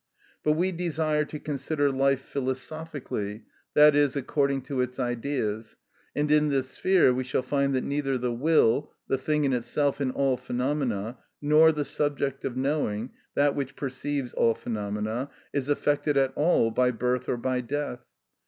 But 0.43 0.53
we 0.53 0.71
desire 0.71 1.25
to 1.25 1.37
consider 1.39 1.91
life 1.91 2.21
philosophically, 2.21 3.43
i.e., 3.77 4.09
according 4.15 4.63
to 4.63 4.81
its 4.81 4.99
Ideas, 4.99 5.75
and 6.15 6.31
in 6.31 6.49
this 6.49 6.71
sphere 6.71 7.13
we 7.13 7.23
shall 7.23 7.43
find 7.43 7.75
that 7.75 7.83
neither 7.83 8.17
the 8.17 8.33
will, 8.33 8.93
the 9.07 9.19
thing 9.19 9.43
in 9.43 9.53
itself 9.53 10.01
in 10.01 10.09
all 10.09 10.37
phenomena, 10.37 11.19
nor 11.39 11.71
the 11.71 11.85
subject 11.85 12.43
of 12.45 12.57
knowing, 12.57 13.11
that 13.35 13.53
which 13.53 13.75
perceives 13.75 14.33
all 14.33 14.55
phenomena, 14.55 15.29
is 15.53 15.69
affected 15.69 16.17
at 16.17 16.33
all 16.35 16.71
by 16.71 16.89
birth 16.89 17.29
or 17.29 17.37
by 17.37 17.61
death. 17.61 17.99